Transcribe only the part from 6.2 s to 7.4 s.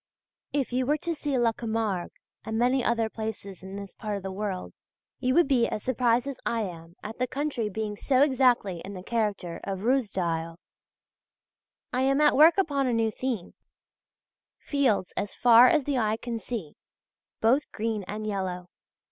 as I am at the